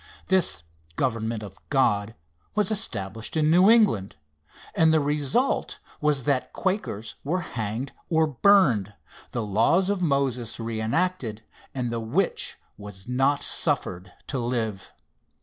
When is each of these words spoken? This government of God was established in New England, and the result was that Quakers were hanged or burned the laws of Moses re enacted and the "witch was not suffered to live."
This 0.29 0.63
government 0.95 1.43
of 1.43 1.59
God 1.69 2.15
was 2.55 2.71
established 2.71 3.37
in 3.37 3.51
New 3.51 3.69
England, 3.69 4.15
and 4.73 4.91
the 4.91 4.99
result 4.99 5.77
was 6.01 6.23
that 6.23 6.53
Quakers 6.53 7.17
were 7.23 7.41
hanged 7.41 7.91
or 8.09 8.25
burned 8.25 8.95
the 9.29 9.43
laws 9.45 9.91
of 9.91 10.01
Moses 10.01 10.59
re 10.59 10.81
enacted 10.81 11.43
and 11.75 11.91
the 11.91 11.99
"witch 11.99 12.57
was 12.79 13.07
not 13.07 13.43
suffered 13.43 14.11
to 14.25 14.39
live." 14.39 14.91